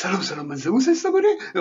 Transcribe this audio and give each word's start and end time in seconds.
سلام 0.00 0.20
سلام 0.20 0.46
من 0.46 0.56
زئوس 0.56 0.88
هستم. 0.88 1.12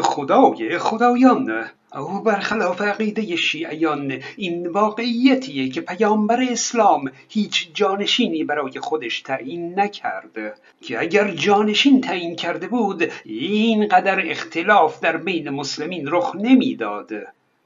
خدای 0.02 0.78
خدایان. 0.78 1.66
او 1.96 2.20
برخلاف 2.20 2.82
عقیده 2.82 3.36
شیعیان 3.36 4.20
این 4.38 4.68
واقعیتیه 4.68 5.70
که 5.70 5.82
پیامبر 5.82 6.42
اسلام 6.42 7.12
هیچ 7.30 7.70
جانشینی 7.74 8.44
برای 8.44 8.80
خودش 8.80 9.22
تعیین 9.22 9.80
نکرده 9.80 10.54
که 10.82 11.00
اگر 11.00 11.32
جانشین 11.32 12.02
تعیین 12.02 12.36
کرده 12.36 12.68
بود 12.68 13.12
اینقدر 13.26 14.30
اختلاف 14.32 15.00
در 15.00 15.18
بین 15.18 15.50
مسلمین 15.50 16.08
رخ 16.08 16.36
نمی‌داد. 16.36 17.12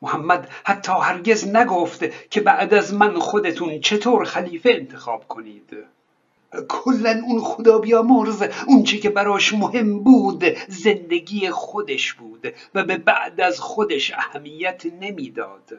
محمد 0.02 0.50
حتی 0.64 0.92
هرگز 1.02 1.48
نگفت 1.48 2.30
که 2.30 2.42
بعد 2.42 2.74
از 2.74 2.94
من 2.94 3.20
خودتون 3.20 3.80
چطور 3.80 4.26
خلیفه 4.26 4.70
انتخاب 4.70 5.28
کنید. 5.28 5.78
کلا 6.68 7.22
اون 7.28 7.42
خدا 7.42 7.80
بیامرز 7.80 8.44
اون 8.68 8.84
چی 8.84 9.00
که 9.00 9.10
براش 9.10 9.54
مهم 9.54 10.00
بود 10.04 10.44
زندگی 10.68 11.50
خودش 11.50 12.14
بود 12.14 12.54
و 12.76 12.84
به 12.84 12.98
بعد 12.98 13.42
از 13.42 13.60
خودش 13.60 14.12
اهمیت 14.14 14.86
نمی‌داد. 15.02 15.72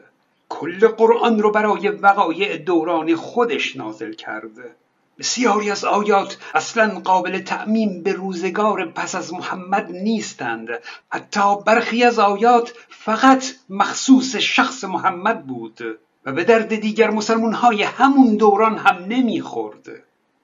کل 0.49 0.87
قرآن 0.87 1.39
رو 1.39 1.51
برای 1.51 1.87
وقایع 1.87 2.57
دوران 2.57 3.15
خودش 3.15 3.75
نازل 3.75 4.13
کرده 4.13 4.75
بسیاری 5.19 5.71
از 5.71 5.85
آیات 5.85 6.37
اصلا 6.55 6.99
قابل 6.99 7.39
تعمیم 7.39 8.03
به 8.03 8.13
روزگار 8.13 8.85
پس 8.85 9.15
از 9.15 9.33
محمد 9.33 9.91
نیستند. 9.91 10.67
حتی 11.09 11.55
برخی 11.65 12.03
از 12.03 12.19
آیات 12.19 12.73
فقط 12.89 13.45
مخصوص 13.69 14.35
شخص 14.35 14.83
محمد 14.83 15.47
بود 15.47 15.99
و 16.25 16.31
به 16.31 16.43
درد 16.43 16.75
دیگر 16.75 17.09
مسلمان 17.09 17.53
های 17.53 17.83
همون 17.83 18.35
دوران 18.35 18.77
هم 18.77 19.05
نمی‌خورد. 19.07 20.03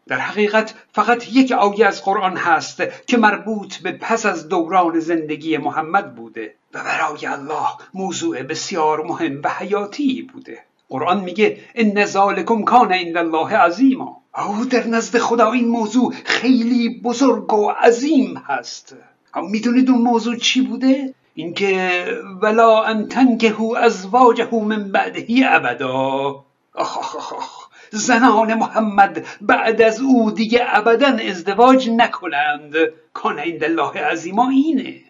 در 0.09 0.20
حقیقت 0.20 0.73
فقط 0.94 1.34
یک 1.34 1.52
آیه 1.52 1.86
از 1.86 2.04
قرآن 2.04 2.38
هست 2.38 2.84
که 3.08 3.18
مربوط 3.18 3.76
به 3.76 3.91
پس 3.91 4.26
از 4.26 4.49
دوران 4.49 4.99
زندگی 4.99 5.58
محمد 5.58 6.16
بوده 6.16 6.54
و 6.73 6.84
برای 6.84 7.26
الله 7.26 7.68
موضوع 7.93 8.43
بسیار 8.43 9.04
مهم 9.04 9.41
و 9.43 9.49
حیاتی 9.49 10.29
بوده. 10.34 10.60
قرآن 10.90 11.20
میگه 11.20 11.57
ان 11.76 12.05
ذالکم 12.05 12.63
کان 12.63 12.93
عند 12.93 13.18
الله 13.18 13.57
عظیما. 13.57 14.21
او 14.38 14.66
در 14.66 14.88
نزد 14.88 15.18
خدا 15.18 15.51
این 15.51 15.68
موضوع 15.68 16.13
خیلی 16.26 17.01
بزرگ 17.01 17.54
و 17.54 17.70
عظیم 17.70 18.38
هست. 18.38 18.96
هم 19.34 19.49
می‌دونید 19.49 19.90
اون 19.90 20.01
موضوع 20.01 20.35
چی 20.35 20.62
بوده؟ 20.62 21.13
اینکه 21.35 22.05
ولا 22.41 22.84
ان 22.84 23.07
تنکهو 23.07 23.76
ازواجه 23.76 24.55
من 24.55 24.91
بعدهی 24.91 25.44
ابدا. 25.44 26.46
آخ 26.73 26.98
آخ 26.98 27.34
آخ. 27.34 27.59
زنان 27.91 28.54
محمد 28.54 29.26
بعد 29.41 29.82
از 29.82 30.01
او 30.01 30.32
دیگه 30.32 30.62
ابدا 30.65 31.07
ازدواج 31.07 31.90
نکنند. 31.90 32.73
کان 33.13 33.40
عند 33.40 33.63
الله 33.63 34.04
عظیما 34.04 34.49
اینه. 34.49 35.01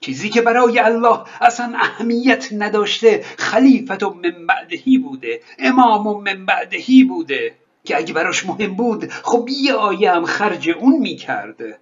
چیزی 0.00 0.30
که 0.30 0.42
برای 0.42 0.78
الله 0.78 1.20
اصلا 1.40 1.72
اهمیت 1.76 2.48
نداشته 2.52 3.24
خلیفت 3.38 4.02
من 4.02 4.46
بعدهی 4.46 4.98
بوده 4.98 5.40
امام 5.58 6.22
من 6.22 6.46
بعدهی 6.46 7.04
بوده. 7.04 7.54
که 7.84 7.96
اگه 7.96 8.14
براش 8.14 8.46
مهم 8.46 8.74
بود 8.74 9.10
خب 9.10 9.48
یه 9.48 9.72
آیه 9.74 10.12
هم 10.12 10.24
خرج 10.24 10.70
اون 10.70 10.98
می‌کرده 10.98 11.78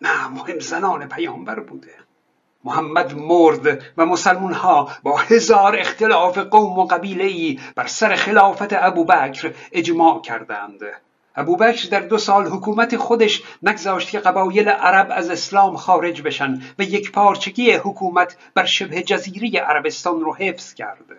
نه 0.00 0.28
مهم 0.28 0.58
زنان 0.58 1.08
پیامبر 1.08 1.60
بوده. 1.60 2.01
محمد 2.64 3.14
مرد 3.14 3.82
و 3.96 4.06
مسلمون 4.06 4.52
ها 4.52 4.88
با 5.02 5.16
هزار 5.16 5.76
اختلاف 5.76 6.38
قوم 6.38 6.78
و 6.78 6.84
قبیله 6.84 7.24
ای 7.24 7.60
بر 7.74 7.86
سر 7.86 8.14
خلافت 8.14 8.72
ابوبکر 8.72 9.54
اجماع 9.72 10.20
کردند. 10.20 10.80
ابوبکر 11.36 11.88
در 11.88 12.00
دو 12.00 12.18
سال 12.18 12.46
حکومت 12.46 12.96
خودش 12.96 13.42
نگذاشت 13.62 14.10
که 14.10 14.18
قبایل 14.18 14.68
عرب 14.68 15.08
از 15.10 15.30
اسلام 15.30 15.76
خارج 15.76 16.22
بشن 16.22 16.62
و 16.78 16.82
یک 16.82 17.12
پارچگی 17.12 17.72
حکومت 17.72 18.36
بر 18.54 18.64
شبه 18.64 19.02
جزیره 19.02 19.60
عربستان 19.60 20.20
رو 20.20 20.34
حفظ 20.34 20.74
کرده 20.74 21.16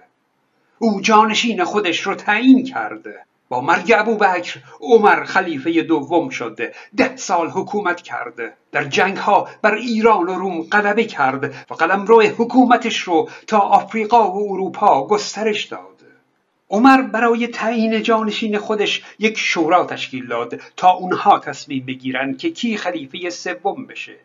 او 0.80 1.02
جانشین 1.02 1.64
خودش 1.64 2.02
رو 2.02 2.16
تعیین 2.16 2.64
کرده 2.64 3.26
با 3.50 3.62
مرگ 3.62 3.94
ابوبکر 3.98 4.60
عمر 4.82 5.24
خلیفه 5.24 5.82
دوم 5.82 6.30
شده. 6.30 6.74
ده 6.98 7.16
سال 7.16 7.50
حکومت 7.50 8.02
کرده. 8.02 8.54
در 8.72 8.84
جنگ 8.84 9.18
ها 9.18 9.48
بر 9.62 9.76
ایران 9.76 10.30
و 10.30 10.34
روم 10.34 10.62
غلبه 10.62 11.04
کرد 11.04 11.44
و 11.70 11.74
قلمرو 11.74 12.22
حکومتش 12.22 13.00
رو 13.00 13.30
تا 13.48 13.60
آفریقا 13.60 14.32
و 14.32 14.54
اروپا 14.54 15.08
گسترش 15.08 15.66
داد 15.66 15.94
عمر 16.70 17.02
برای 17.02 17.48
تعیین 17.48 18.04
جانشین 18.04 18.58
خودش 18.58 19.04
یک 19.20 19.38
شورا 19.38 19.86
تشکیل 19.86 20.28
داد 20.28 20.62
تا 20.78 20.92
اونها 20.92 21.40
تصمیم 21.40 21.86
بگیرن 21.86 22.38
که 22.38 22.52
کی 22.52 22.78
خلیفه 22.78 23.30
سوم 23.30 23.86
بشه. 23.86 24.16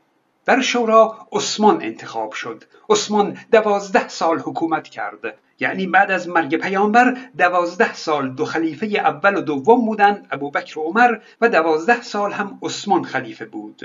در 0.48 0.60
شورا 0.60 1.16
عثمان 1.32 1.82
انتخاب 1.82 2.32
شد. 2.32 2.64
عثمان 2.90 3.38
دوازده 3.52 4.08
سال 4.08 4.38
حکومت 4.38 4.88
کرد. 4.88 5.38
یعنی 5.60 5.86
بعد 5.86 6.10
از 6.10 6.28
مرگ 6.28 6.56
پیامبر 6.56 7.16
دوازده 7.38 7.94
سال 7.94 8.30
دو 8.30 8.44
خلیفه 8.44 8.86
اول 8.86 9.36
و 9.36 9.40
دوم 9.40 9.86
بودند 9.86 10.26
ابوبکر 10.30 10.78
و 10.78 10.82
عمر 10.82 11.18
و 11.40 11.48
دوازده 11.48 12.02
سال 12.02 12.32
هم 12.32 12.58
عثمان 12.62 13.04
خلیفه 13.04 13.44
بود. 13.44 13.82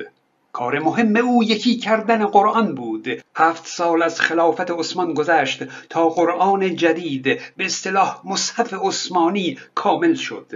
کار 0.52 0.80
مهم 0.80 1.16
او 1.16 1.44
یکی 1.44 1.78
کردن 1.78 2.26
قرآن 2.26 2.76
بود. 2.76 3.08
هفت 3.36 3.68
سال 3.68 4.04
از 4.04 4.22
خلافت 4.22 4.72
عثمان 4.72 5.14
گذشت 5.14 5.64
تا 5.90 6.10
قرآن 6.10 6.76
جدید 6.76 7.24
به 7.58 7.66
اصطلاح 7.66 8.22
مصحف 8.26 8.74
عثمانی 8.74 9.58
کامل 9.76 10.14
شد. 10.14 10.52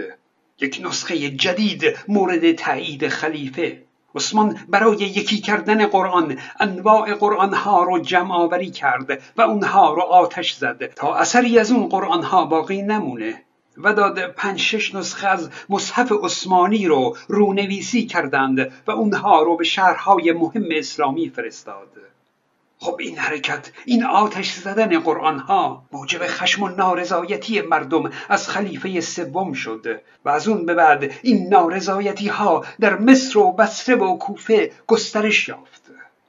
یک 0.60 0.80
نسخه 0.84 1.30
جدید 1.30 1.84
مورد 2.08 2.52
تایید 2.52 3.08
خلیفه. 3.08 3.87
عثمان 4.18 4.58
برای 4.68 4.96
یکی 4.96 5.38
کردن 5.38 5.86
قرآن 5.86 6.38
انواع 6.60 7.14
قرآن 7.14 7.54
ها 7.54 7.82
رو 7.82 7.98
جمع 7.98 8.34
آوری 8.34 8.70
کرد 8.70 9.22
و 9.36 9.42
اونها 9.42 9.94
رو 9.94 10.02
آتش 10.02 10.54
زد. 10.54 10.86
تا 10.94 11.14
اثری 11.14 11.58
از 11.58 11.70
اون 11.70 11.88
قرآن 11.88 12.22
ها 12.22 12.44
باقی 12.44 12.82
نمونه. 12.82 13.44
و 13.76 13.94
داد 13.94 14.26
پنج 14.26 14.58
شش 14.58 14.94
نسخه 14.94 15.26
از 15.26 15.50
مصحف 15.68 16.12
عثمانی 16.22 16.86
رو 16.86 17.16
رونویسی 17.28 18.06
کردند 18.06 18.72
و 18.86 18.90
اونها 18.90 19.42
رو 19.42 19.56
به 19.56 19.64
شهرهای 19.64 20.32
مهم 20.32 20.68
اسلامی 20.70 21.30
فرستاد. 21.30 21.88
خب 22.80 22.96
این 23.00 23.18
حرکت 23.18 23.70
این 23.84 24.04
آتش 24.04 24.52
زدن 24.52 24.98
قرآن 24.98 25.38
ها 25.38 25.84
موجب 25.92 26.20
خشم 26.26 26.62
و 26.62 26.68
نارضایتی 26.68 27.60
مردم 27.60 28.10
از 28.28 28.48
خلیفه 28.48 29.00
سوم 29.00 29.52
شد 29.52 30.00
و 30.24 30.28
از 30.28 30.48
اون 30.48 30.66
به 30.66 30.74
بعد 30.74 31.12
این 31.22 31.48
نارضایتی 31.48 32.28
ها 32.28 32.64
در 32.80 32.98
مصر 32.98 33.38
و 33.38 33.52
بصره 33.52 33.96
و 33.96 34.18
کوفه 34.18 34.72
گسترش 34.86 35.48
یافت. 35.48 35.87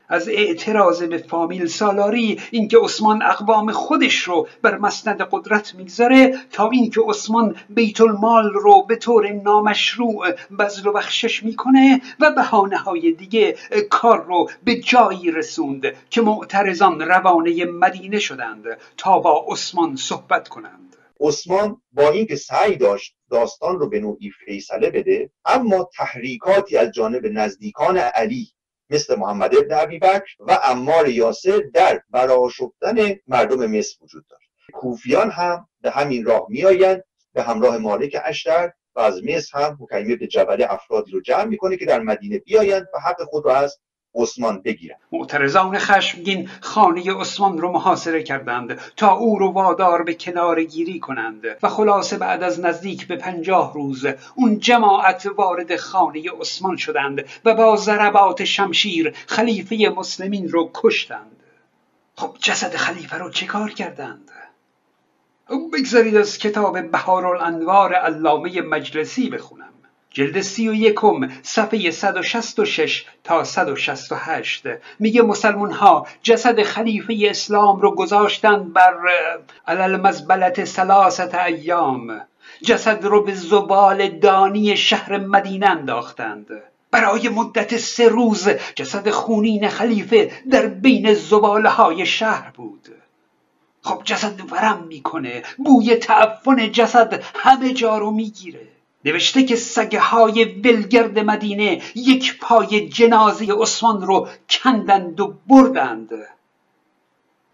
از 0.09 0.29
اعتراض 0.29 1.03
به 1.03 1.17
فامیل 1.17 1.67
سالاری 1.67 2.41
اینکه 2.51 2.77
عثمان 2.77 3.21
اقوام 3.21 3.71
خودش 3.71 4.15
رو 4.15 4.47
بر 4.61 4.77
مسند 4.77 5.21
قدرت 5.31 5.75
می‌گذاره 5.75 6.33
تا 6.51 6.69
اینکه 6.69 7.01
عثمان 7.07 7.55
بیت 7.69 8.01
المال 8.01 8.53
رو 8.53 8.85
به 8.87 8.95
طور 8.95 9.31
نامشروع 9.31 10.31
بذل 10.31 10.87
و 10.87 10.91
بخشش 10.91 11.43
می‌کنه 11.43 12.01
و 12.19 12.31
بهانه 12.31 12.77
های 12.77 13.11
دیگه 13.11 13.55
کار 13.89 14.25
رو 14.25 14.49
به 14.63 14.75
جایی 14.75 15.31
رسوند 15.31 15.83
که 16.09 16.21
معترضان 16.21 17.01
روانه 17.01 17.65
مدینه 17.65 18.19
شدند 18.19 18.63
تا 18.97 19.19
با 19.19 19.45
عثمان 19.47 19.95
صحبت 19.95 20.47
کنند. 20.47 20.95
عثمان 21.19 21.81
با 21.93 22.09
اینکه 22.09 22.35
سعی 22.35 22.75
داشت 22.75 23.15
داستان 23.31 23.79
رو 23.79 23.89
به 23.89 23.99
نوعی 23.99 24.31
فیصله 24.45 24.89
بده 24.91 25.31
اما 25.45 25.89
تحریکاتی 25.97 26.77
از 26.77 26.91
جانب 26.91 27.25
نزدیکان 27.25 27.97
علی 27.97 28.47
مثل 28.89 29.15
محمد 29.15 29.55
ابن 29.55 29.75
عبی 29.75 29.99
بکر 29.99 30.35
و 30.39 30.59
امار 30.63 31.09
یاسر 31.09 31.63
در 31.73 32.01
براشفتن 32.09 33.15
مردم 33.27 33.65
مصر 33.65 33.97
وجود 34.01 34.25
داشت. 34.29 34.49
کوفیان 34.73 35.31
هم 35.31 35.67
به 35.81 35.91
همین 35.91 36.25
راه 36.25 36.45
میآیند 36.49 37.03
به 37.33 37.43
همراه 37.43 37.77
مالک 37.77 38.17
اشتر 38.23 38.71
و 38.95 38.99
از 38.99 39.23
مصر 39.23 39.59
هم 39.59 39.77
حکیمه 39.81 40.15
به 40.15 40.27
جبل 40.27 40.65
افرادی 40.69 41.11
رو 41.11 41.21
جمع 41.21 41.43
می‌کنه 41.43 41.77
که 41.77 41.85
در 41.85 41.99
مدینه 41.99 42.37
بیایند 42.37 42.87
و 42.93 42.99
حق 42.99 43.23
خود 43.23 43.45
را 43.45 43.55
از 43.55 43.79
عثمان 44.15 44.61
بگیرند 44.61 44.99
معترضان 45.11 45.77
خشمگین 45.77 46.49
خانه 46.61 47.13
عثمان 47.13 47.57
رو 47.57 47.71
محاصره 47.71 48.23
کردند 48.23 48.79
تا 48.97 49.11
او 49.11 49.39
رو 49.39 49.51
وادار 49.51 50.03
به 50.03 50.13
کنار 50.13 50.63
گیری 50.63 50.99
کنند 50.99 51.43
و 51.63 51.69
خلاصه 51.69 52.17
بعد 52.17 52.43
از 52.43 52.59
نزدیک 52.59 53.07
به 53.07 53.15
پنجاه 53.15 53.73
روز 53.73 54.05
اون 54.35 54.59
جماعت 54.59 55.25
وارد 55.37 55.75
خانه 55.75 56.23
عثمان 56.39 56.77
شدند 56.77 57.25
و 57.45 57.53
با 57.53 57.75
ضربات 57.75 58.43
شمشیر 58.43 59.13
خلیفه 59.27 59.93
مسلمین 59.97 60.49
رو 60.49 60.71
کشتند. 60.73 61.43
خب 62.15 62.35
جسد 62.39 62.75
خلیفه 62.75 63.17
رو 63.17 63.29
چه 63.29 63.45
کار 63.45 63.69
کردند؟ 63.69 64.31
بگذارید 65.73 66.15
از 66.15 66.37
کتاب 66.37 66.91
بهارالانوار 66.91 67.93
علامه 67.93 68.61
مجلسی 68.61 69.29
بخونم. 69.29 69.73
جلد 70.11 70.41
سی 70.41 70.69
و 70.69 70.73
یکم 70.73 71.29
صفحه 71.43 71.91
166 71.91 73.05
تا 73.23 73.43
168 73.43 74.63
میگه 74.99 75.21
مسلمون 75.21 75.71
ها 75.71 76.07
جسد 76.23 76.63
خلیفه 76.63 77.17
اسلام 77.21 77.81
رو 77.81 77.95
گذاشتند 77.95 78.73
بر 78.73 78.93
علل 79.67 79.95
مزبلت 79.95 80.65
سلاست 80.65 81.35
ایام. 81.35 82.21
جسد 82.63 83.05
رو 83.05 83.23
به 83.23 83.33
زبال 83.33 84.09
دانی 84.09 84.77
شهر 84.77 85.17
مدینه 85.17 85.69
انداختند. 85.69 86.47
برای 86.91 87.29
مدت 87.29 87.77
سه 87.77 88.07
روز 88.07 88.49
جسد 88.75 89.09
خونین 89.09 89.69
خلیفه 89.69 90.31
در 90.51 90.67
بین 90.67 91.13
زباله 91.13 91.69
های 91.69 92.05
شهر 92.05 92.51
بود. 92.51 92.87
خب 93.81 94.01
جسد 94.03 94.51
ورم 94.51 94.85
می‌کنه 94.87 95.43
بوی 95.57 95.95
تعفن 95.95 96.71
جسد 96.71 97.23
همه 97.35 97.73
جا 97.73 97.97
رو 97.97 98.11
می‌گیره. 98.11 98.67
نوشته 99.05 99.43
که 99.43 99.55
سگه 99.55 99.99
های 99.99 100.43
ولگرد 100.43 101.19
مدینه 101.19 101.81
یک 101.95 102.39
پای 102.39 102.89
جنازه 102.89 103.53
عثمان 103.53 104.01
رو 104.01 104.27
کندند 104.49 105.19
و 105.19 105.35
بردند. 105.47 106.09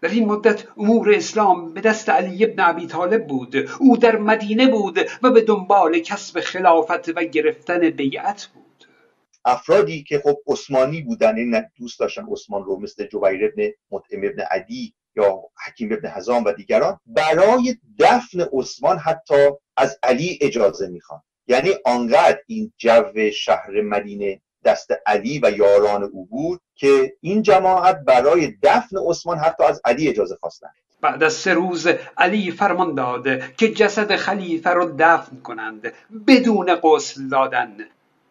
در 0.00 0.08
این 0.08 0.28
مدت 0.28 0.64
امور 0.76 1.14
اسلام 1.14 1.74
به 1.74 1.80
دست 1.80 2.08
علی 2.08 2.44
ابن 2.44 2.62
ابی 2.62 2.86
طالب 2.86 3.26
بود. 3.26 3.56
او 3.80 3.96
در 3.96 4.16
مدینه 4.16 4.66
بود 4.66 4.98
و 5.22 5.30
به 5.30 5.40
دنبال 5.40 5.98
کسب 5.98 6.40
خلافت 6.40 7.08
و 7.08 7.24
گرفتن 7.24 7.90
بیعت 7.90 8.48
بود. 8.54 8.66
افرادی 9.44 10.02
که 10.02 10.18
خب 10.18 10.36
عثمانی 10.46 11.02
بودن 11.02 11.36
این 11.36 11.64
دوست 11.78 12.00
داشتن 12.00 12.26
عثمان 12.32 12.64
رو 12.64 12.80
مثل 12.80 13.06
جبیر 13.06 13.44
ابن 13.44 13.70
مطعم 13.90 14.20
ابن 14.24 14.42
عدی 14.50 14.94
یا 15.16 15.42
حکیم 15.66 15.92
ابن 15.92 16.08
حزام 16.08 16.44
و 16.44 16.52
دیگران 16.52 17.00
برای 17.06 17.76
دفن 17.98 18.40
عثمان 18.52 18.98
حتی 18.98 19.50
از 19.76 19.98
علی 20.02 20.38
اجازه 20.40 20.86
می‌خوان. 20.88 21.22
یعنی 21.48 21.70
آنقدر 21.84 22.38
این 22.46 22.72
جو 22.78 23.30
شهر 23.34 23.80
مدینه 23.80 24.40
دست 24.64 24.90
علی 25.06 25.40
و 25.42 25.50
یاران 25.50 26.02
او 26.02 26.26
بود 26.26 26.60
که 26.74 27.16
این 27.20 27.42
جماعت 27.42 28.00
برای 28.06 28.54
دفن 28.62 28.96
عثمان 29.08 29.38
حتی 29.38 29.64
از 29.64 29.80
علی 29.84 30.08
اجازه 30.08 30.36
خواستند 30.40 30.74
بعد 31.00 31.22
از 31.22 31.32
سه 31.32 31.54
روز 31.54 31.88
علی 32.18 32.50
فرمان 32.50 32.94
داد 32.94 33.54
که 33.56 33.72
جسد 33.72 34.16
خلیفه 34.16 34.70
رو 34.70 34.94
دفن 34.98 35.36
کنند 35.36 35.92
بدون 36.26 36.74
غسل 36.74 37.28
دادن. 37.28 37.76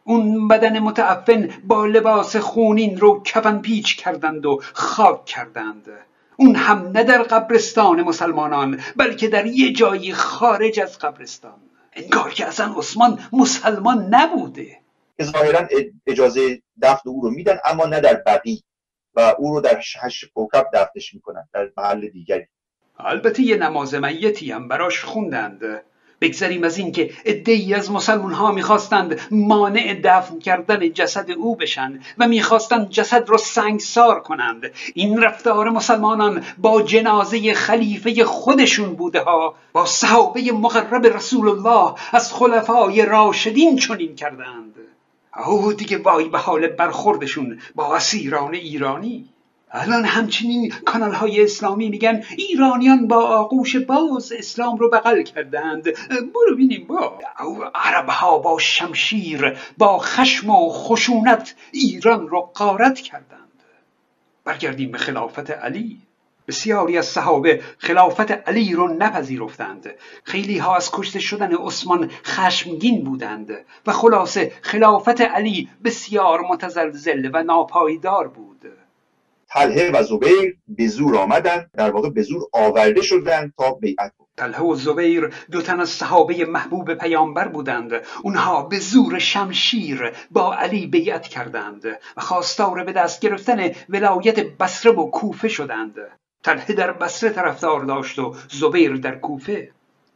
اون 0.04 0.48
بدن 0.48 0.80
متعفن 0.80 1.50
با 1.64 1.86
لباس 1.86 2.36
خونین 2.36 3.00
رو 3.00 3.24
کفن 3.24 3.60
پیچ 3.60 3.98
کردند 3.98 4.46
و 4.46 4.62
خاک 4.74 5.26
کردند. 5.26 5.90
اون 6.38 6.56
هم 6.56 6.92
نه 6.94 7.04
در 7.04 7.24
قبرستان 7.24 8.02
مسلمانان 8.02 8.80
بلکه 8.96 9.28
در 9.28 9.46
یه 9.46 9.74
جایی 9.74 10.14
خارج 10.14 10.80
از 10.80 11.00
قبرستان. 11.00 11.65
انگار 11.96 12.34
که 12.34 12.46
اصلا 12.46 12.74
عثمان 12.78 13.20
مسلمان 13.34 14.08
نبوده. 14.16 14.78
که 15.18 15.24
ظاهرا 15.24 15.68
اجازه 16.08 16.62
دفن 16.82 17.10
او 17.10 17.22
رو 17.22 17.30
میدن 17.30 17.58
اما 17.66 17.86
نه 17.86 18.00
در 18.00 18.14
بقی 18.26 18.64
و 19.16 19.36
او 19.38 19.54
رو 19.54 19.62
در 19.62 19.82
هشت 20.02 20.26
کوکب 20.34 20.70
دفنش 20.74 21.14
می‌کنن 21.14 21.50
در 21.54 21.72
محل 21.78 22.08
دیگری. 22.10 22.48
البته 23.00 23.44
یه 23.44 23.58
نماز 23.58 23.96
میتی 23.96 24.52
هم 24.52 24.68
براش 24.68 25.04
خوندند. 25.04 25.84
بگذریم 26.22 26.64
از 26.64 26.78
اینکه 26.78 27.12
عدهای 27.26 27.74
از 27.74 27.92
مسلمان 27.92 28.34
ها 28.34 28.52
می‌خواستند 28.52 29.20
مانع 29.32 30.00
دفن 30.04 30.40
کردن 30.40 30.94
جسد 30.94 31.32
او 31.32 31.56
بشن 31.56 32.00
و 32.18 32.28
می‌خواستند 32.28 32.90
جسد 32.90 33.30
را 33.30 33.38
سنگسار 33.38 34.20
کنند. 34.20 34.72
این 34.94 35.22
رفتار 35.22 35.70
مسلمانان 35.70 36.44
با 36.58 36.82
جنازه 36.82 37.54
خلیفه 37.54 38.26
خودشون 38.26 38.96
بوده 38.96 39.22
ها 39.22 39.56
با 39.74 39.86
صحابه 39.86 40.52
مقرب 40.52 41.06
رسول 41.06 41.50
الله 41.50 41.94
از 42.12 42.34
خلفای 42.34 43.06
راشدین 43.06 43.78
چنین 43.78 44.16
کردند. 44.16 44.76
او 45.46 45.74
دیگه 45.74 45.98
وای 45.98 46.30
به 46.30 46.38
حال 46.38 46.68
برخوردشون 46.68 47.60
با 47.76 47.96
اسیران 47.96 48.54
ایرانی. 48.54 49.30
الان 49.78 50.06
همچنین 50.06 50.74
کانال 50.86 51.14
های 51.14 51.44
اسلامی 51.44 51.90
میگن 51.90 52.24
ایرانیان 52.38 53.08
با 53.08 53.28
آغوش 53.28 53.76
باز 53.76 54.32
اسلام 54.32 54.78
رو 54.78 54.90
بغل 54.90 55.22
کردند 55.22 55.84
برو 56.10 56.56
بینیم 56.58 56.88
با 56.88 57.20
عرب 57.76 58.10
ها 58.10 58.38
با 58.38 58.60
شمشیر 58.60 59.58
با 59.78 59.98
خشم 59.98 60.50
و 60.50 60.70
خشونت 60.70 61.56
ایران 61.72 62.28
رو 62.28 62.52
قارت 62.54 63.00
کردند 63.00 63.46
برگردیم 64.46 64.92
به 64.92 64.98
خلافت 64.98 65.52
علی. 65.52 66.02
بسیاری 66.48 66.98
از 66.98 67.06
صحابه 67.06 67.62
خلافت 67.78 68.32
علی 68.32 68.74
رو 68.74 68.88
نپذیرفتند. 68.88 69.94
خیلی 70.24 70.58
ها 70.58 70.76
از 70.76 70.92
کشته 70.92 71.20
شدن 71.20 71.56
عثمان 71.56 72.12
خشمگین 72.26 73.04
بودند 73.04 73.66
و 73.88 73.92
خلاصه 73.92 74.52
خلافت 74.62 75.22
علی 75.22 75.70
بسیار 75.84 76.42
متزلزل 76.42 77.30
و 77.34 77.44
ناپایدار 77.44 78.28
بود. 78.28 78.85
طلحه 79.56 79.92
و 79.92 80.04
زبیر 80.04 80.58
به 80.68 80.88
زور 80.88 81.18
آمدن 81.18 81.70
در 81.74 81.92
واقع 81.92 82.10
به 82.10 82.22
زور 82.22 82.42
آورده 82.54 83.02
شدند 83.02 83.54
تا 83.58 83.72
بیعت 83.72 84.14
بود 84.18 84.28
طلحه 84.38 84.62
و 84.62 84.76
زبیر 84.76 85.30
دو 85.52 85.62
تن 85.62 85.80
از 85.80 85.90
صحابه 85.90 86.46
محبوب 86.46 86.94
پیامبر 86.94 87.48
بودند. 87.48 87.92
اونها 88.24 88.64
به 88.64 88.80
زور 88.80 89.20
شمشیر 89.20 90.12
با 90.32 90.56
علی 90.56 90.88
بیعت 90.88 91.28
کردند 91.28 91.86
و 92.18 92.22
خواستار 92.22 92.84
به 92.84 92.92
دست 92.92 93.20
گرفتن 93.20 93.72
ولایت 93.90 94.40
بصره 94.40 94.92
و 94.92 95.10
کوفه 95.10 95.48
شدند. 95.48 95.96
طلحه 96.44 96.74
در 96.74 96.92
بصره 96.92 97.30
طرفدار 97.30 97.86
داشت 97.86 98.20
و 98.20 98.36
زبیر 98.52 98.96
در 98.96 99.16
کوفه. 99.16 99.72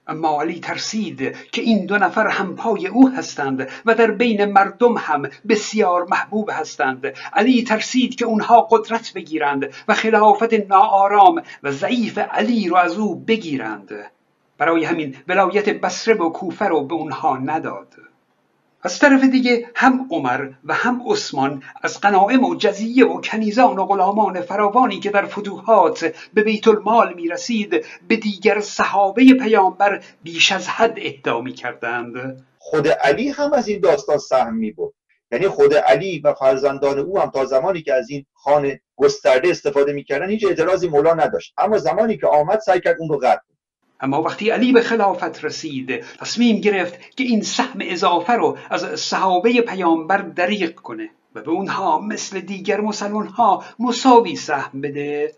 اما 0.09 0.41
علی 0.41 0.59
ترسید 0.59 1.35
که 1.51 1.61
این 1.61 1.85
دو 1.85 1.97
نفر 1.97 2.27
هم 2.27 2.55
پای 2.55 2.87
او 2.87 3.09
هستند 3.09 3.69
و 3.85 3.95
در 3.95 4.11
بین 4.11 4.45
مردم 4.45 4.97
هم 4.97 5.29
بسیار 5.49 6.03
محبوب 6.03 6.49
هستند. 6.53 7.05
علی 7.33 7.63
ترسید 7.63 8.15
که 8.15 8.25
اونها 8.25 8.61
قدرت 8.61 9.13
بگیرند 9.13 9.73
و 9.87 9.93
خلافت 9.93 10.53
ناآرام 10.53 11.41
و 11.63 11.71
ضعیف 11.71 12.17
علی 12.17 12.69
رو 12.69 12.75
از 12.75 12.97
او 12.97 13.15
بگیرند. 13.15 13.91
برای 14.57 14.85
همین 14.85 15.15
ولایت 15.27 15.69
بصره 15.69 16.15
و 16.15 16.29
کوفه 16.29 16.65
رو 16.65 16.85
به 16.85 16.93
اونها 16.93 17.37
نداد. 17.37 18.08
از 18.83 18.99
طرف 18.99 19.23
دیگه 19.23 19.69
هم 19.75 20.07
عمر 20.11 20.49
و 20.63 20.73
هم 20.73 21.01
عثمان 21.07 21.63
از 21.81 21.99
قناعم 21.99 22.43
و 22.43 22.55
جزیه 22.55 23.05
و 23.05 23.21
کنیزان 23.21 23.79
و 23.79 23.85
غلامان 23.85 24.41
فراوانی 24.41 24.99
که 24.99 25.09
در 25.09 25.25
فتوحات 25.25 26.13
به 26.33 26.43
بیت 26.43 26.67
المال 26.67 27.13
می 27.13 27.27
رسید 27.27 27.85
به 28.07 28.15
دیگر 28.15 28.59
صحابه 28.59 29.33
پیامبر 29.33 30.03
بیش 30.23 30.51
از 30.51 30.67
حد 30.67 30.97
اهدا 31.01 31.41
می 31.41 31.53
کردند 31.53 32.45
خود 32.57 32.87
علی 32.87 33.29
هم 33.29 33.53
از 33.53 33.67
این 33.67 33.79
داستان 33.79 34.17
سهم 34.17 34.55
می 34.55 34.71
بود 34.71 34.93
یعنی 35.31 35.47
خود 35.47 35.73
علی 35.73 36.19
و 36.19 36.33
فرزندان 36.33 36.99
او 36.99 37.19
هم 37.19 37.29
تا 37.29 37.45
زمانی 37.45 37.81
که 37.81 37.93
از 37.93 38.09
این 38.09 38.25
خان 38.33 38.79
گسترده 38.95 39.49
استفاده 39.49 39.93
می‌کردن 39.93 40.29
هیچ 40.29 40.45
اعتراضی 40.45 40.87
مولا 40.87 41.13
نداشت. 41.13 41.53
اما 41.57 41.77
زمانی 41.77 42.17
که 42.17 42.27
آمد 42.27 42.59
سعی 42.59 42.79
کرد 42.79 42.95
اون 42.99 43.09
رو 43.09 43.17
قطع 43.17 43.48
اما 44.01 44.21
وقتی 44.21 44.49
علی 44.49 44.71
به 44.71 44.81
خلافت 44.81 45.43
رسید 45.43 46.03
تصمیم 46.19 46.61
گرفت 46.61 47.15
که 47.17 47.23
این 47.23 47.41
سهم 47.41 47.79
اضافه 47.81 48.33
رو 48.33 48.57
از 48.69 48.99
صحابه 48.99 49.61
پیامبر 49.61 50.17
دریق 50.17 50.75
کنه 50.75 51.09
و 51.35 51.41
به 51.41 51.51
اونها 51.51 51.99
مثل 51.99 52.39
دیگر 52.39 52.81
مسلمان 52.81 53.27
ها 53.27 53.63
مساوی 53.79 54.35
سهم 54.35 54.81
بده. 54.81 55.33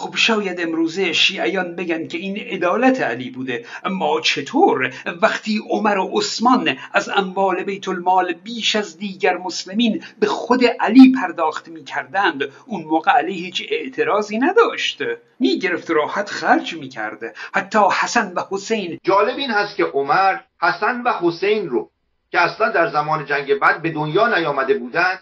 خب 0.00 0.16
شاید 0.16 0.60
امروزه 0.60 1.12
شیعیان 1.12 1.76
بگن 1.76 2.08
که 2.08 2.18
این 2.18 2.36
عدالت 2.36 3.00
علی 3.00 3.30
بوده. 3.30 3.64
اما 3.84 4.20
چطور 4.20 4.94
وقتی 5.22 5.60
عمر 5.70 5.98
و 5.98 6.18
عثمان 6.18 6.76
از 6.92 7.08
اموال 7.08 7.62
بیت 7.62 7.88
المال 7.88 8.32
بیش 8.32 8.76
از 8.76 8.98
دیگر 8.98 9.36
مسلمین 9.36 10.04
به 10.20 10.26
خود 10.26 10.64
علی 10.64 11.12
پرداخت 11.20 11.68
می 11.68 11.84
کردند 11.84 12.44
اون 12.66 12.84
موقع 12.84 13.12
علی 13.12 13.34
هیچ 13.34 13.62
اعتراضی 13.70 14.38
نداشت. 14.38 15.02
می 15.38 15.58
گرفت 15.58 15.90
راحت 15.90 16.30
خرج 16.30 16.74
می 16.74 16.88
کرده 16.88 17.32
حتی 17.54 17.78
حسن 18.00 18.32
و 18.32 18.40
حسین. 18.50 18.98
جالب 19.02 19.36
این 19.36 19.50
هست 19.50 19.76
که 19.76 19.84
عمر 19.84 20.36
حسن 20.62 21.02
و 21.02 21.12
حسین 21.12 21.68
رو 21.68 21.90
که 22.32 22.40
اصلا 22.40 22.72
در 22.72 22.90
زمان 22.90 23.26
جنگ 23.26 23.54
بعد 23.54 23.82
به 23.82 23.90
دنیا 23.90 24.38
نیامده 24.38 24.74
بودند 24.74 25.18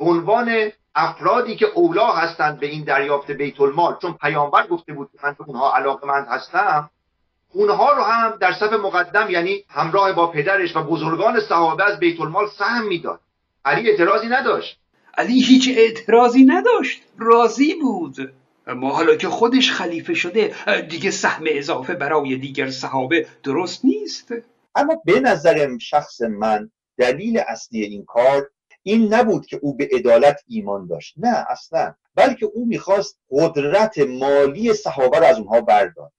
عنوان 0.00 0.70
افرادی 0.98 1.56
که 1.56 1.66
اولا 1.74 2.06
هستند 2.06 2.60
به 2.60 2.66
این 2.66 2.84
دریافت 2.84 3.30
بیت 3.30 3.60
المال 3.60 3.96
چون 4.02 4.12
پیامبر 4.12 4.66
گفته 4.66 4.92
بود 4.92 5.10
من 5.24 5.36
به 5.38 5.44
اونها 5.46 5.76
علاقمند 5.76 6.26
هستم 6.30 6.90
اونها 7.52 7.92
رو 7.92 8.02
هم 8.02 8.36
در 8.40 8.52
صف 8.52 8.72
مقدم 8.72 9.30
یعنی 9.30 9.64
همراه 9.68 10.12
با 10.12 10.26
پدرش 10.26 10.76
و 10.76 10.82
بزرگان 10.82 11.40
صحابه 11.40 11.84
از 11.84 11.98
بیت 11.98 12.20
المال 12.20 12.46
سهم 12.58 12.86
می‌داد. 12.86 13.20
علی 13.64 13.90
اعتراضی 13.90 14.26
نداشت. 14.26 14.80
علی 15.18 15.40
هیچ 15.40 15.68
اعتراضی 15.76 16.44
نداشت. 16.44 17.02
راضی 17.18 17.74
بود. 17.74 18.32
اما 18.66 18.90
حالا 18.90 19.16
که 19.16 19.28
خودش 19.28 19.72
خلیفه 19.72 20.14
شده 20.14 20.54
دیگه 20.88 21.10
سهم 21.10 21.44
اضافه 21.46 21.94
برای 21.94 22.36
دیگر 22.36 22.70
صحابه 22.70 23.26
درست 23.42 23.84
نیست. 23.84 24.32
اما 24.74 25.02
به 25.04 25.20
نظر 25.20 25.78
شخص 25.78 26.20
من 26.22 26.70
دلیل 26.98 27.42
اصلی 27.48 27.82
این 27.82 28.04
کار 28.04 28.50
این 28.88 29.14
نبود 29.14 29.46
که 29.46 29.58
او 29.62 29.76
به 29.76 29.88
عدالت 29.92 30.40
ایمان 30.48 30.86
داشت. 30.86 31.14
نه 31.16 31.46
اصلا. 31.50 31.94
بلکه 32.14 32.46
او 32.46 32.66
می‌خواست 32.66 33.18
قدرت 33.30 33.98
مالی 33.98 34.74
صحابه 34.74 35.18
را 35.18 35.26
از 35.26 35.38
اونها 35.38 35.60
بردار 35.60 36.10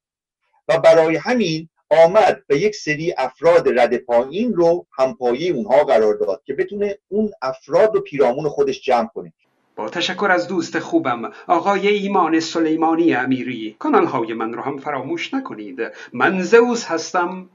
و 0.68 0.80
برای 0.80 1.16
همین 1.16 1.70
آمد 2.06 2.44
به 2.48 2.60
یک 2.60 2.76
سری 2.76 3.14
افراد 3.18 3.80
رد 3.80 3.98
پایین 3.98 4.54
رو 4.54 4.86
همپایه 4.98 5.52
اونها 5.54 5.84
قرار 5.84 6.14
داد 6.14 6.42
که 6.46 6.54
بتونه 6.54 6.98
اون 7.08 7.32
افراد 7.42 7.96
رو 7.96 8.02
پیرامون 8.02 8.50
خودش 8.50 8.82
جمع 8.82 9.08
کنه. 9.08 9.34
با 9.76 9.90
تشکر 9.90 10.32
از 10.32 10.48
دوست 10.48 10.80
خوبم 10.80 11.32
آقای 11.48 11.88
ایمان 11.88 12.40
سلیمانی 12.40 13.14
امیری. 13.14 13.76
کانال 13.80 14.06
های 14.06 14.34
من 14.34 14.54
رو 14.54 14.62
هم 14.62 14.78
فراموش 14.78 15.34
نکنید. 15.34 15.80
من 16.14 16.42
زوز 16.42 16.86
هستم. 16.86 17.50